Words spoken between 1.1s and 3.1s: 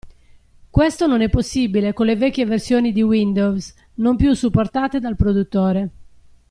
è possibile con le vecchie versioni di